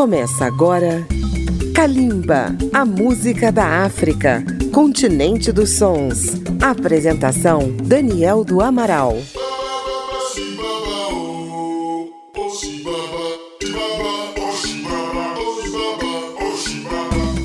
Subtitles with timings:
[0.00, 1.06] Começa agora
[1.74, 4.42] Kalimba, a música da África,
[4.72, 6.40] continente dos sons.
[6.58, 9.18] Apresentação Daniel do Amaral.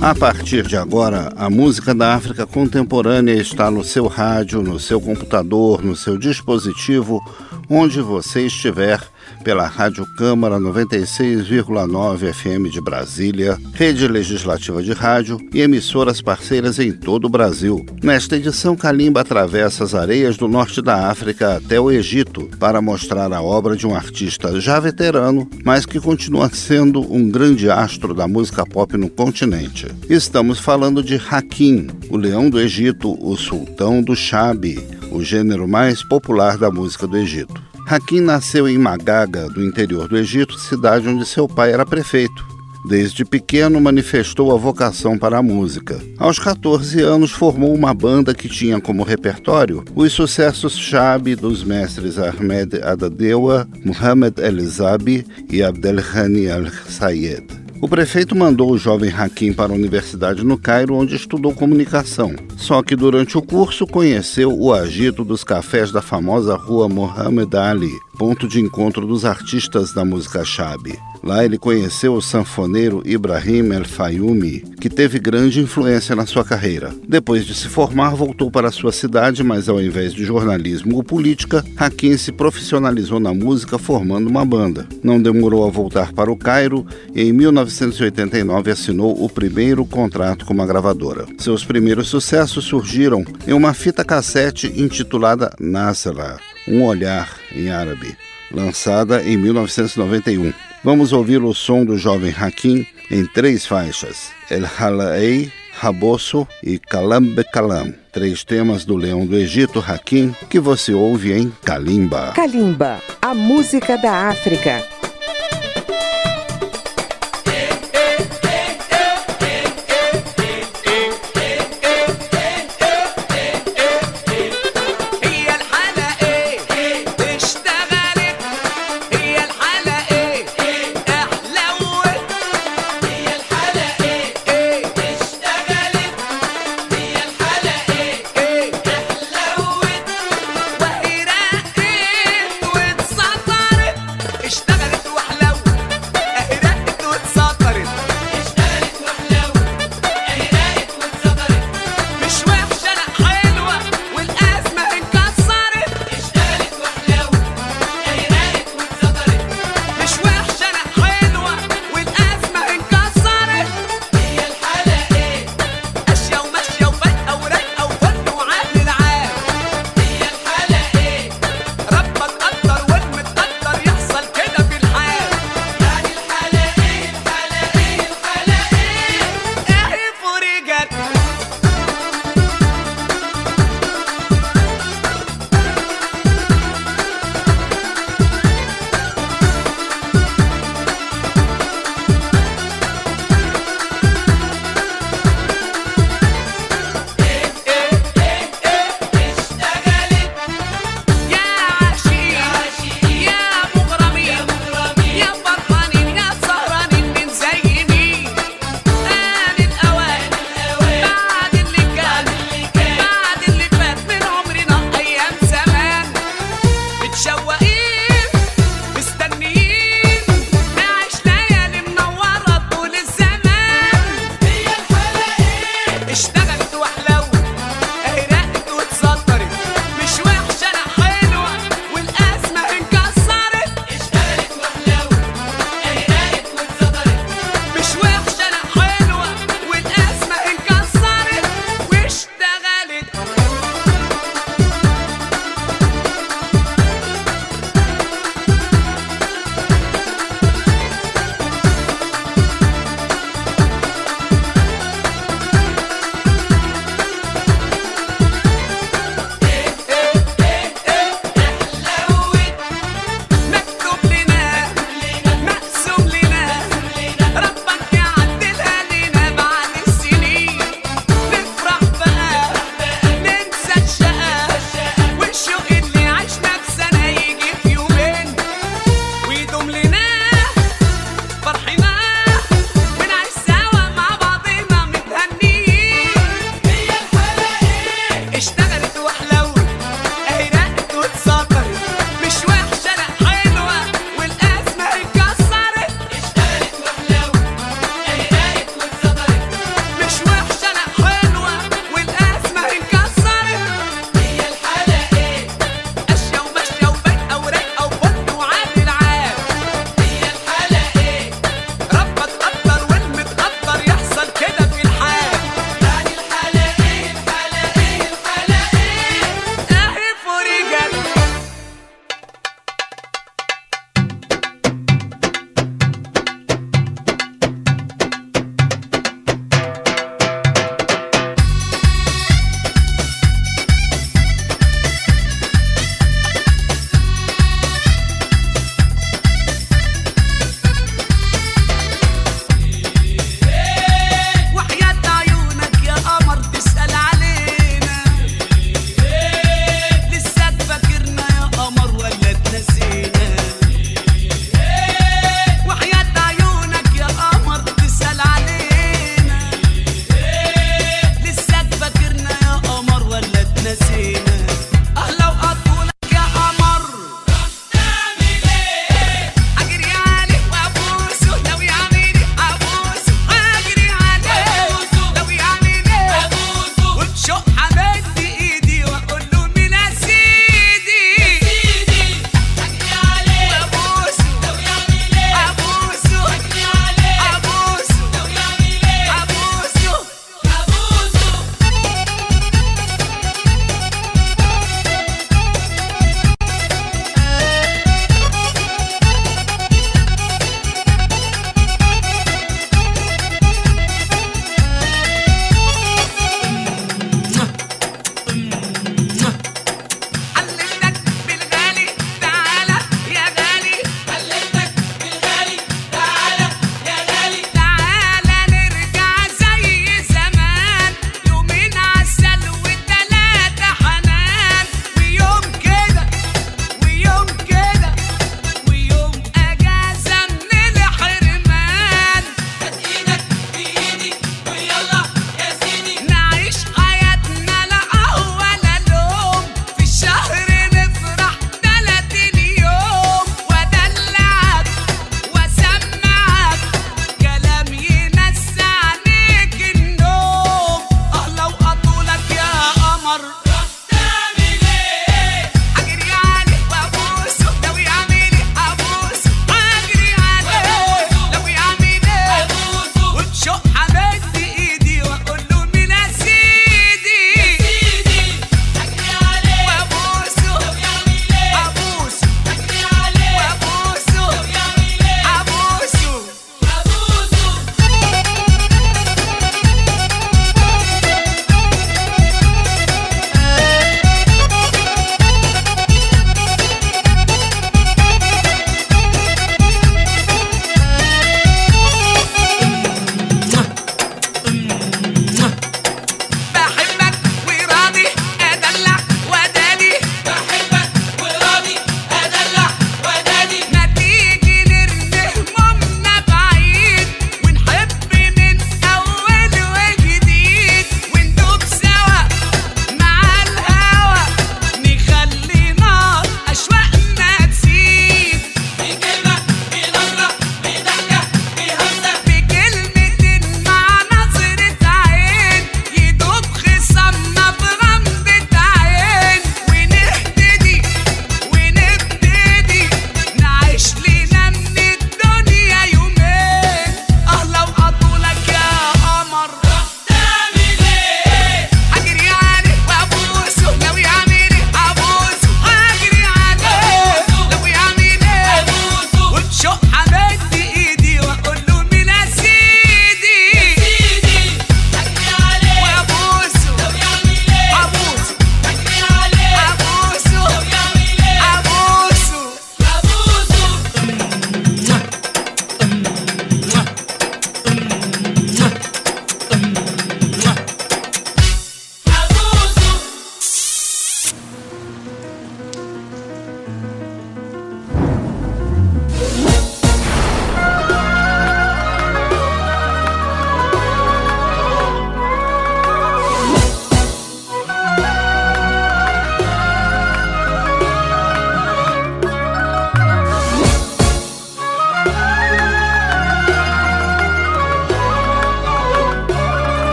[0.00, 5.00] A partir de agora, a música da África contemporânea está no seu rádio, no seu
[5.00, 7.20] computador, no seu dispositivo,
[7.68, 9.00] onde você estiver
[9.44, 16.90] pela Rádio Câmara 96,9 FM de Brasília, Rede Legislativa de Rádio e emissoras parceiras em
[16.90, 17.84] todo o Brasil.
[18.02, 23.30] Nesta edição, Kalimba atravessa as areias do norte da África até o Egito para mostrar
[23.32, 28.26] a obra de um artista já veterano, mas que continua sendo um grande astro da
[28.26, 29.86] música pop no continente.
[30.08, 36.02] Estamos falando de Hakim, o leão do Egito, o sultão do Shabi, o gênero mais
[36.02, 37.63] popular da música do Egito.
[37.86, 42.46] Hakim nasceu em Magaga, do interior do Egito, cidade onde seu pai era prefeito.
[42.86, 45.98] Desde pequeno manifestou a vocação para a música.
[46.18, 52.18] Aos 14 anos formou uma banda que tinha como repertório os sucessos Shabi dos mestres
[52.18, 57.63] Ahmed Adadewa, Muhammad El-Zabi e Abdelhani Al-Sayed.
[57.80, 62.34] O prefeito mandou o jovem Hakim para a universidade no Cairo, onde estudou comunicação.
[62.56, 67.92] Só que durante o curso conheceu o agito dos cafés da famosa rua Mohammed Ali,
[68.18, 70.98] ponto de encontro dos artistas da música Shabi.
[71.24, 76.94] Lá ele conheceu o sanfoneiro Ibrahim El Fayumi, que teve grande influência na sua carreira.
[77.08, 81.64] Depois de se formar, voltou para sua cidade, mas ao invés de jornalismo ou política,
[81.78, 84.86] Hakim se profissionalizou na música formando uma banda.
[85.02, 90.52] Não demorou a voltar para o Cairo e em 1989 assinou o primeiro contrato com
[90.52, 91.24] uma gravadora.
[91.38, 96.36] Seus primeiros sucessos surgiram em uma fita cassete intitulada Nasra,
[96.68, 98.14] um olhar em árabe,
[98.52, 100.73] lançada em 1991.
[100.84, 107.22] Vamos ouvir o som do jovem Hakim em três faixas: El Halaei, Raboso e Kalam
[107.22, 107.94] Bekalam.
[108.12, 112.32] Três temas do Leão do Egito, Hakim, que você ouve em Kalimba.
[112.32, 114.84] Kalimba, a música da África.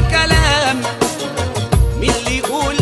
[0.00, 0.82] كلام
[2.00, 2.76] مين اللي يقول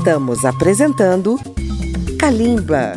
[0.00, 1.38] Estamos apresentando
[2.18, 2.94] Kalimba.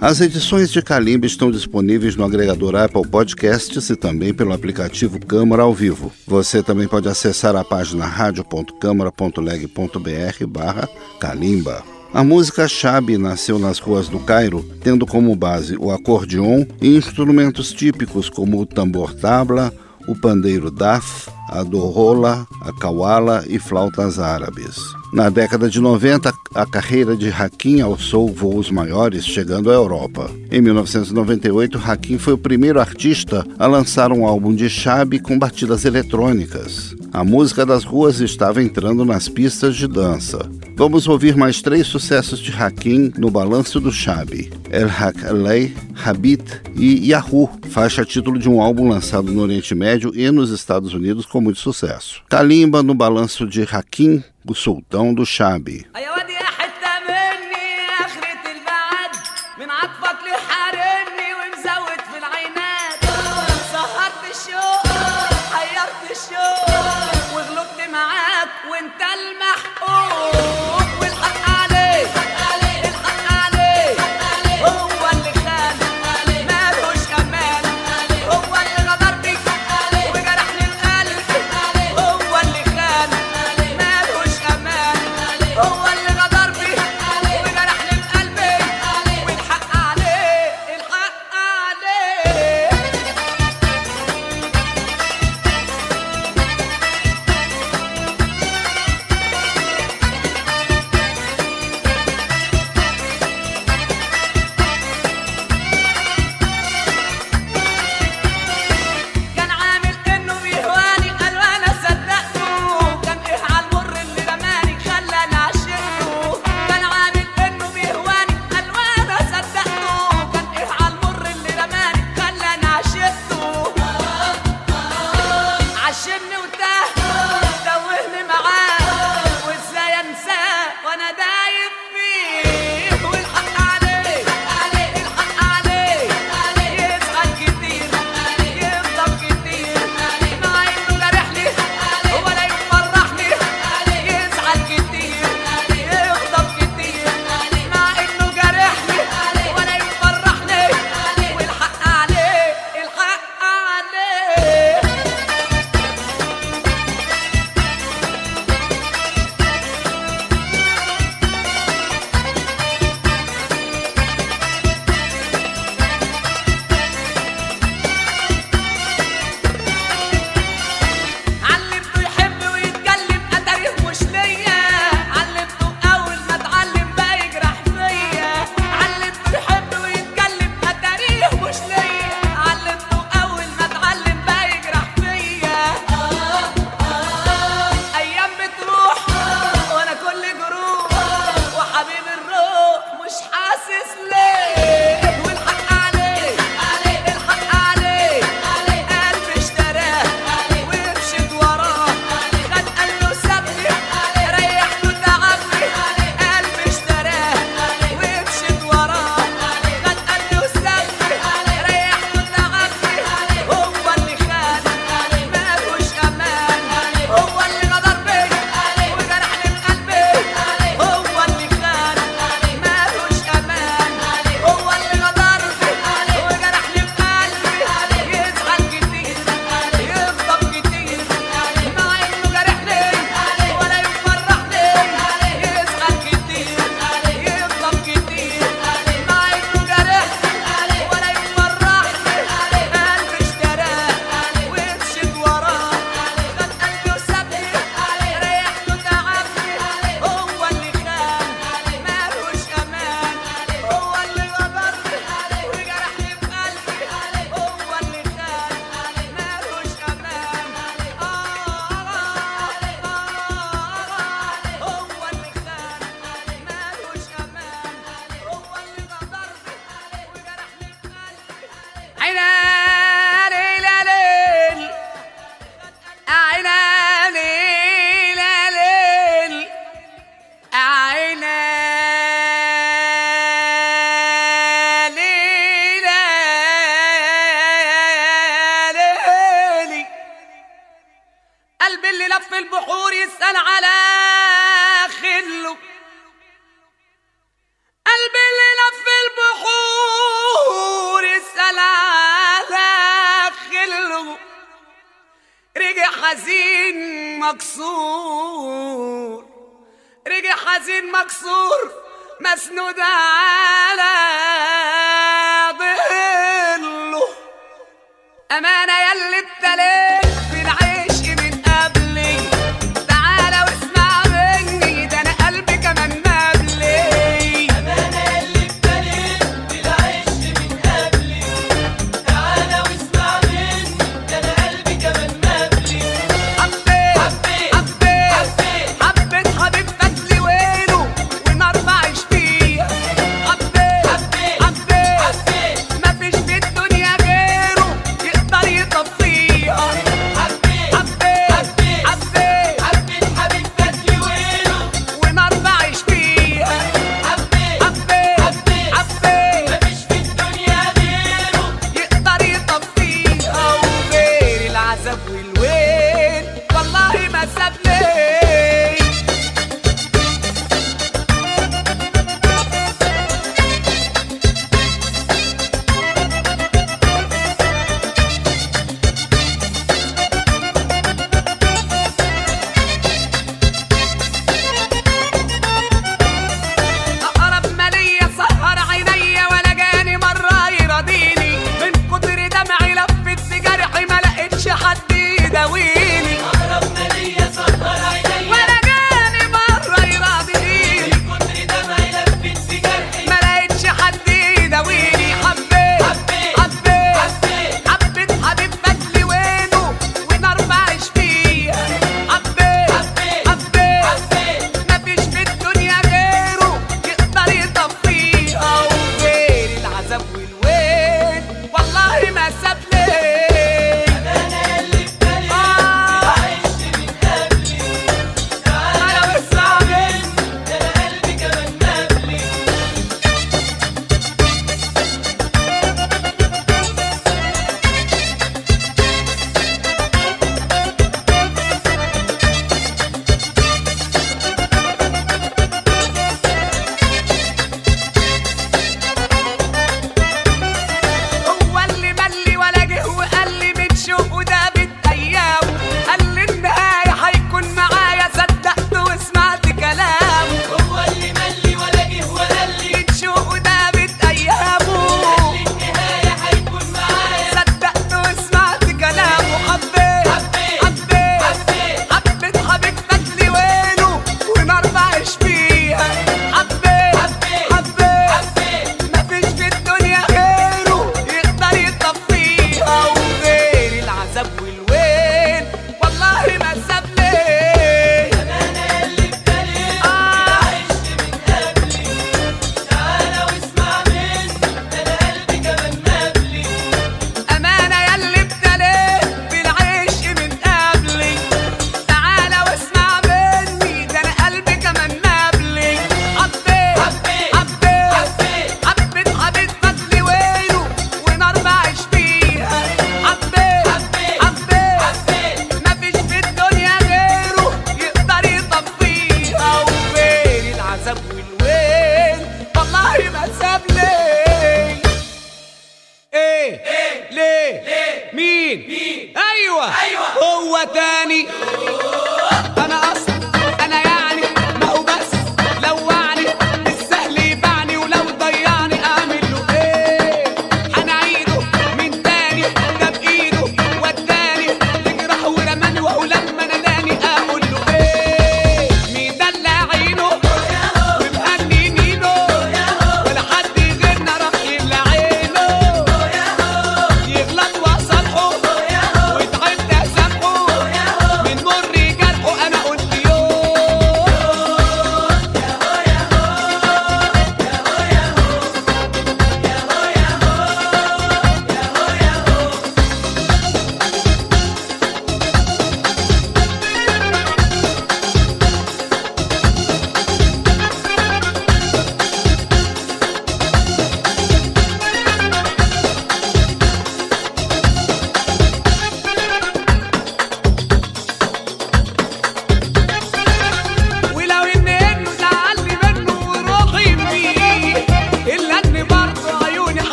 [0.00, 5.64] As edições de Kalimba estão disponíveis no agregador Apple Podcasts e também pelo aplicativo Câmara
[5.64, 6.12] ao Vivo.
[6.24, 10.88] Você também pode acessar a página radio.câmara.leg.br barra
[11.18, 11.82] Kalimba.
[12.14, 17.72] A música Shabi nasceu nas ruas do Cairo, tendo como base o acordeon e instrumentos
[17.72, 19.74] típicos como o tambor tabla,
[20.06, 24.76] o pandeiro daf, a dorrola, a kawala e flautas árabes.
[25.12, 30.30] Na década de 90, a carreira de Hakim alçou voos maiores, chegando à Europa.
[30.50, 35.84] Em 1998, Hakim foi o primeiro artista a lançar um álbum de chab com batidas
[35.84, 36.94] eletrônicas.
[37.12, 40.38] A música das ruas estava entrando nas pistas de dança.
[40.76, 45.74] Vamos ouvir mais três sucessos de Hakim no balanço do chab: El Hak Alei,
[46.04, 50.92] Habit e Yahoo, faixa título de um álbum lançado no Oriente Médio e nos Estados
[50.92, 52.22] Unidos com muito sucesso.
[52.30, 55.84] Kalimba no balanço de Hakim, o sultão do Chab.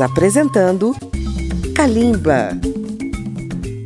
[0.00, 0.94] Apresentando
[1.74, 2.50] Kalimba.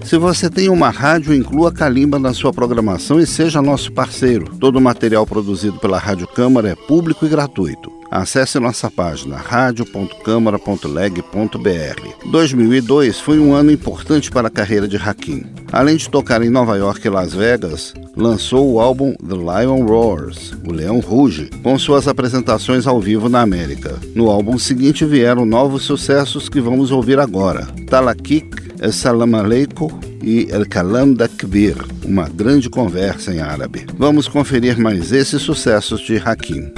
[0.05, 4.57] Se você tem uma rádio, inclua Calimba na sua programação e seja nosso parceiro.
[4.59, 7.90] Todo o material produzido pela Rádio Câmara é público e gratuito.
[8.11, 12.29] Acesse nossa página radio.câmara.leg.br.
[12.29, 15.47] 2002 foi um ano importante para a carreira de Hakim.
[15.71, 20.53] Além de tocar em Nova York e Las Vegas, lançou o álbum The Lion Roars,
[20.67, 23.97] O Leão Ruge, com suas apresentações ao vivo na América.
[24.13, 29.89] No álbum seguinte vieram novos sucessos que vamos ouvir agora: Talakik, Salam Aleikum
[30.21, 33.87] e El Kalam da Kbir, uma grande conversa em árabe.
[33.97, 36.73] Vamos conferir mais esses sucessos de Hakim.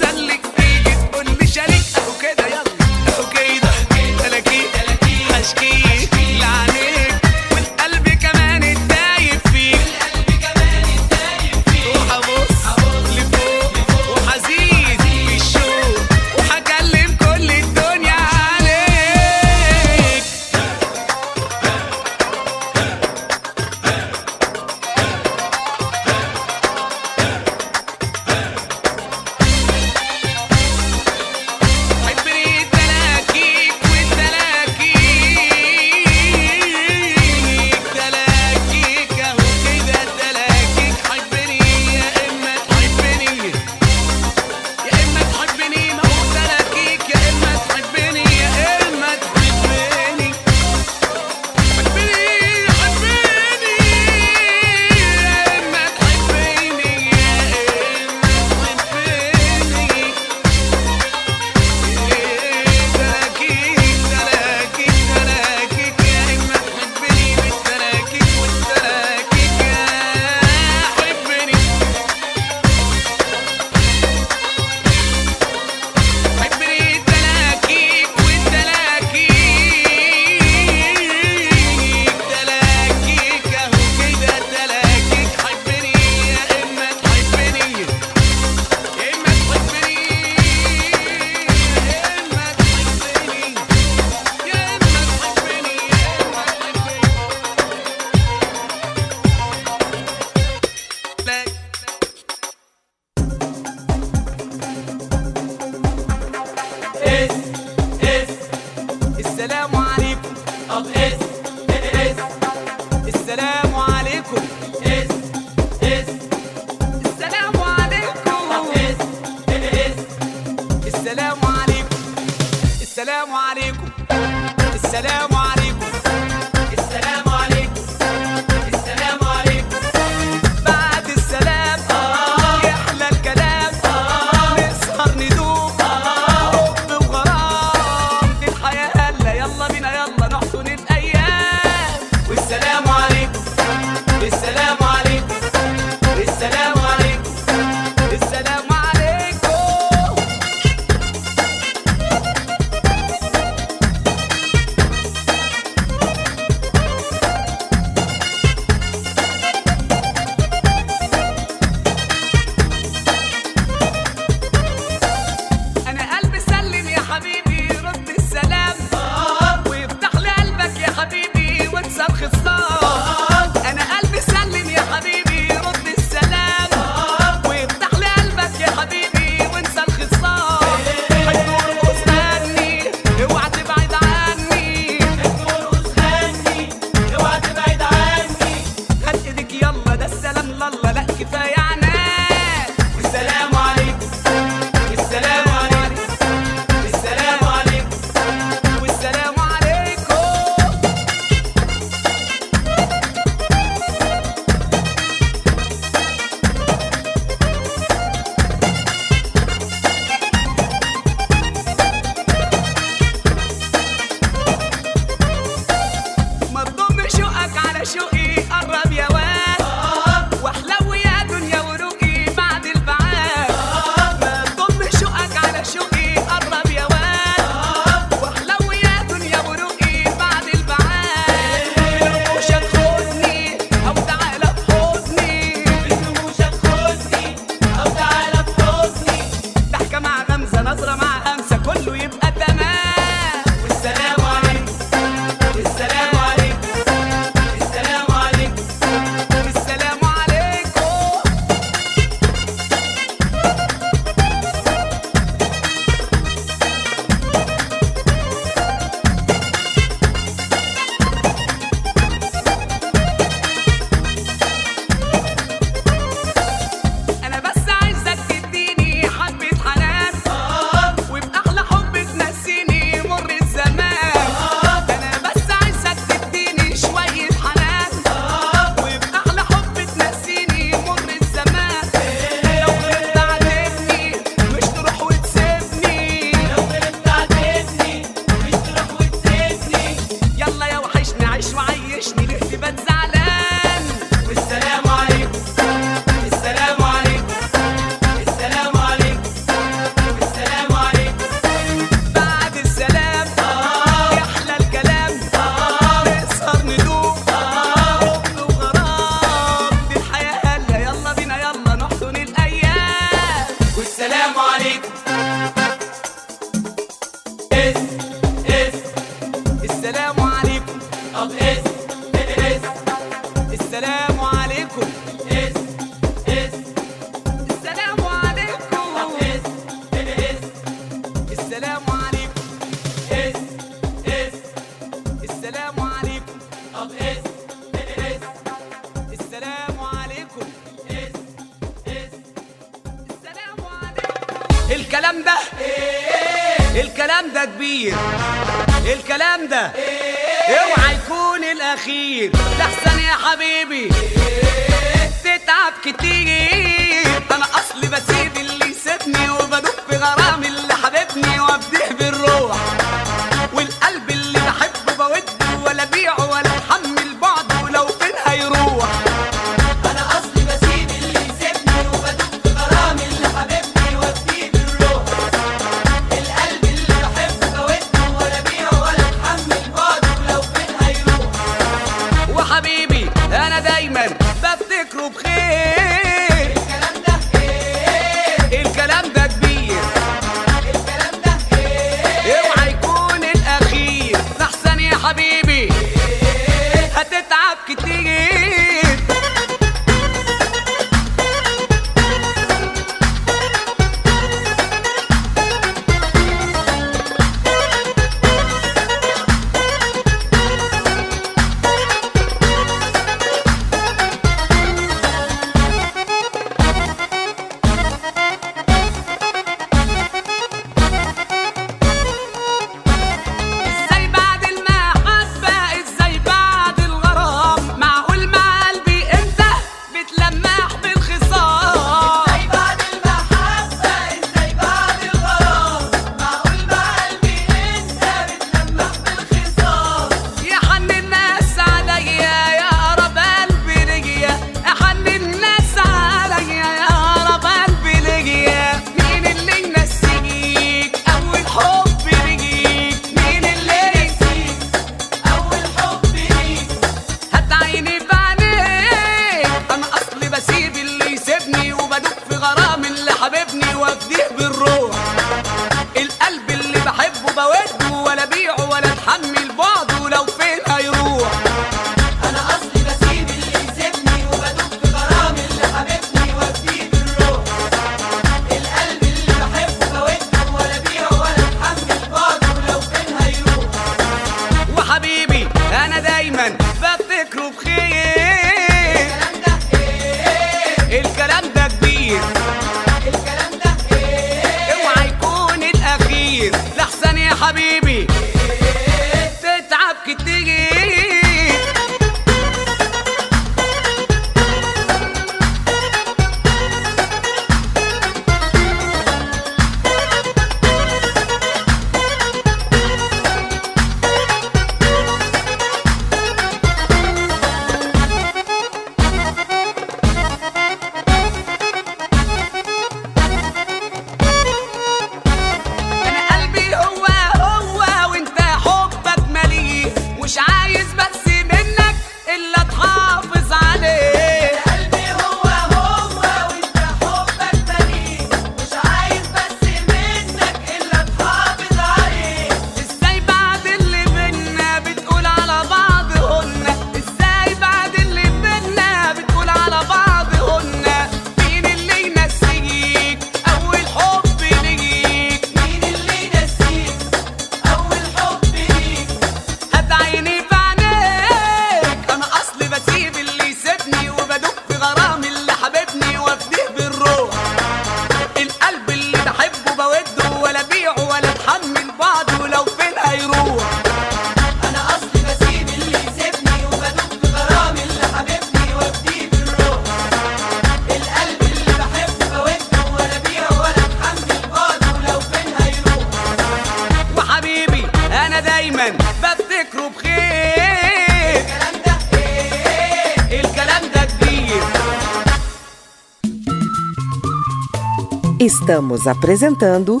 [598.48, 600.00] Estamos apresentando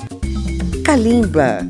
[0.82, 1.68] Kalimba.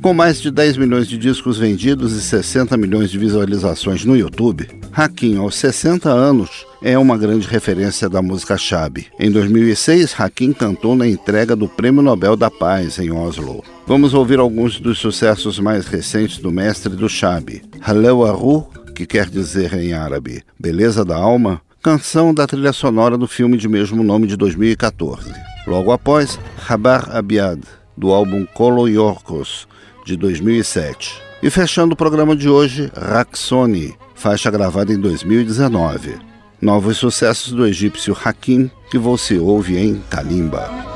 [0.00, 4.66] Com mais de 10 milhões de discos vendidos e 60 milhões de visualizações no YouTube,
[4.90, 9.08] Hakim, aos 60 anos, é uma grande referência da música Shabi.
[9.20, 13.62] Em 2006, Hakim cantou na entrega do Prêmio Nobel da Paz em Oslo.
[13.86, 17.60] Vamos ouvir alguns dos sucessos mais recentes do mestre do Shabi.
[17.82, 23.28] Halel Aru, que quer dizer em árabe Beleza da Alma, canção da trilha sonora do
[23.28, 25.57] filme de mesmo nome de 2014.
[25.67, 27.59] Logo após, Habar Abiad,
[27.95, 29.67] do álbum Kolo Yorkos,
[30.05, 31.21] de 2007.
[31.41, 36.17] E fechando o programa de hoje, Raksoni, faixa gravada em 2019.
[36.61, 40.93] Novos sucessos do egípcio Hakim, que você ouve em Kalimba.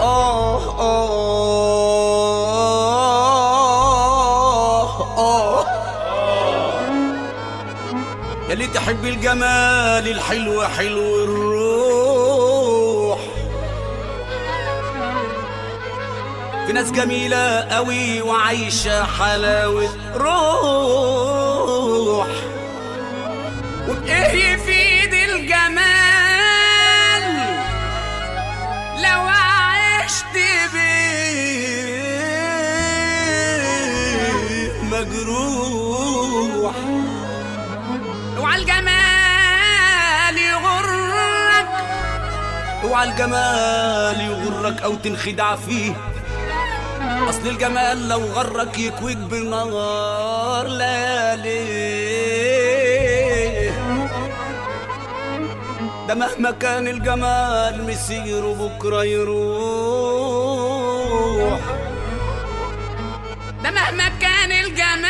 [0.00, 1.20] آه آه
[5.18, 5.66] آه
[8.50, 11.53] يلي تحب الجمال الحلو حلو الروح
[16.67, 22.27] في ناس جميلة قوي وعايشة حلاوة روح.
[23.89, 25.85] وبإيه يفيد الجمال.
[28.97, 30.35] لو عشت
[30.73, 32.05] بيه
[34.83, 36.75] مجروح.
[38.37, 41.67] اوعى الجمال يغرك.
[42.83, 46.14] اوعى الجمال يغرك أو تنخدع فيه.
[47.29, 51.65] أصل الجمال لو غرك يكويك بالنهار ليالي
[56.07, 60.39] ده مهما كان الجمال مسيره بكره يروح.
[63.63, 65.05] ده مهما كان الجمال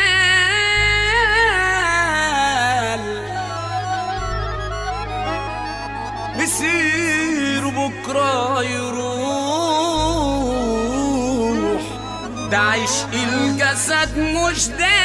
[6.36, 9.05] مسيره بكره يروح.
[12.56, 14.96] عشق الجسد مش دايم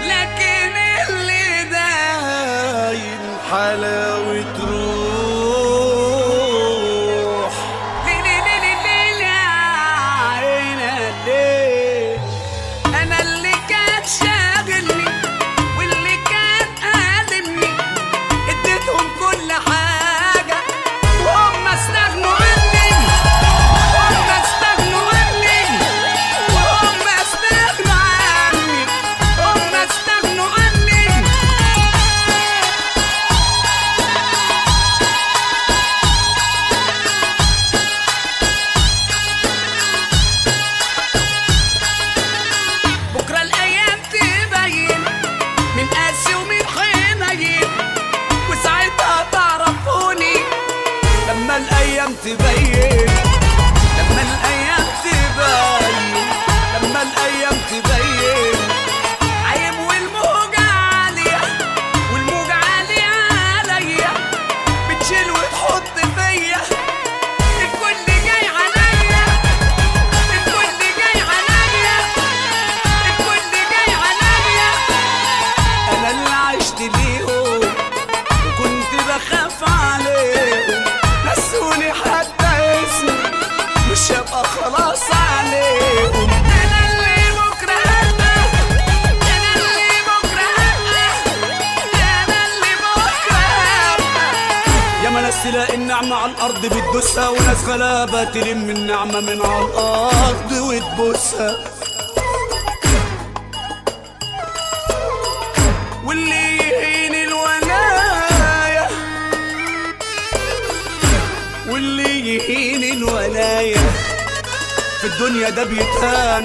[0.00, 0.72] لكن
[1.08, 4.83] اللي دايم حلاوة روح
[96.44, 101.56] الأرض بتدوسها وناس غلابة تلم النعمة من على الأرض وتبوسها.
[106.04, 108.88] واللي يهين الولاية
[111.68, 113.76] واللي يهين الولاية.
[115.00, 116.44] في الدنيا ده بيتهان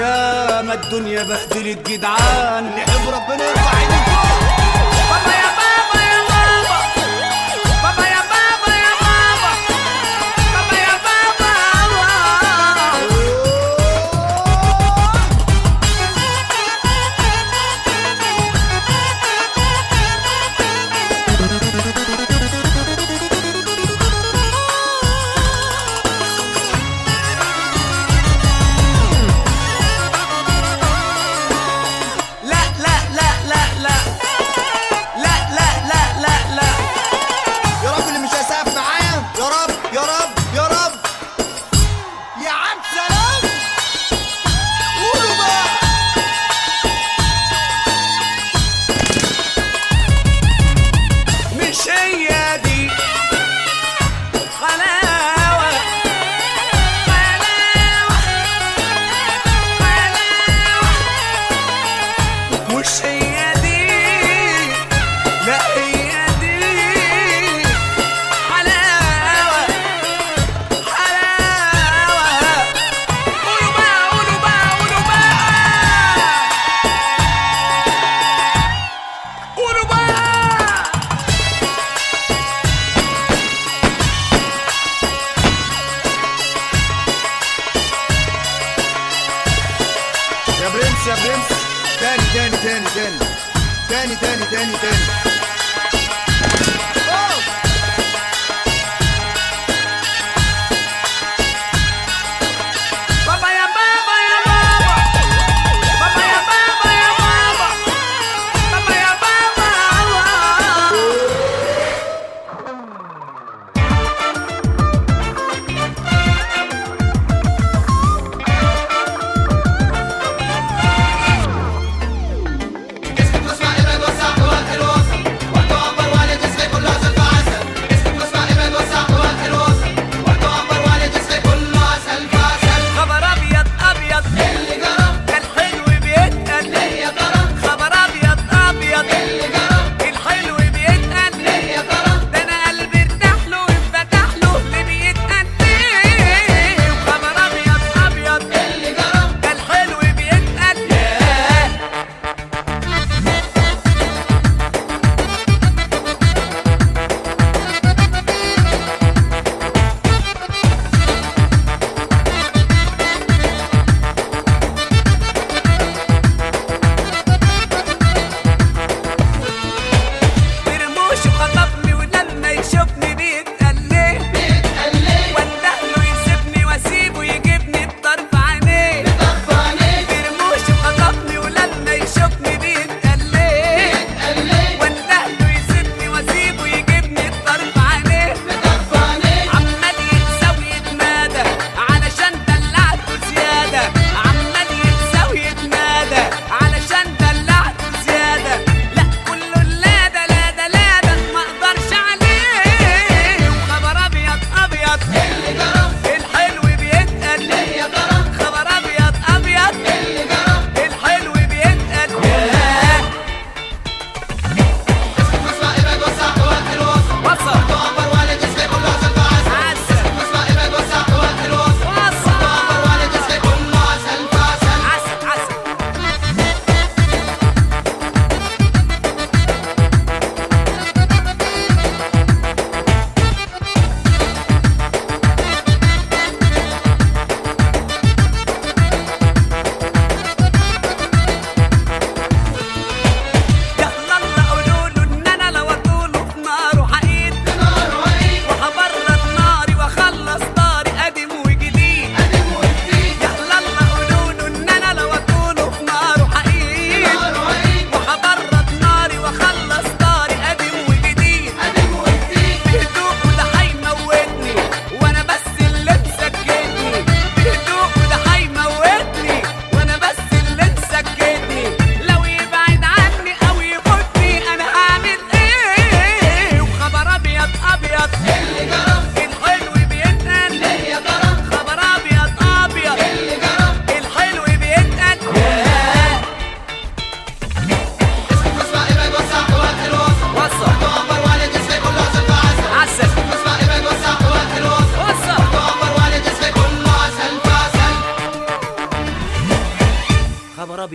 [0.00, 2.64] يا ما الدنيا بهدلت جدعان.
[2.76, 3.81] نحب ربنا يرفع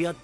[0.07, 0.15] やっ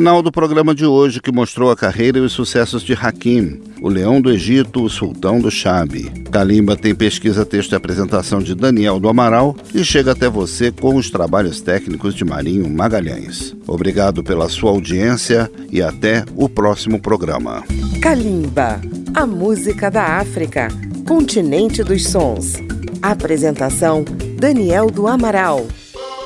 [0.00, 3.88] final do programa de hoje que mostrou a carreira e os sucessos de Hakim, o
[3.90, 6.08] Leão do Egito, o Sultão do Chabe.
[6.30, 10.96] Kalimba tem pesquisa, texto e apresentação de Daniel do Amaral e chega até você com
[10.96, 13.54] os trabalhos técnicos de Marinho Magalhães.
[13.66, 17.62] Obrigado pela sua audiência e até o próximo programa.
[18.00, 18.80] Kalimba,
[19.12, 20.68] a música da África,
[21.06, 22.54] continente dos sons.
[23.02, 24.02] Apresentação
[24.38, 25.66] Daniel do Amaral.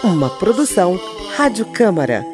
[0.05, 0.97] Uma produção
[1.37, 2.34] Rádio Câmara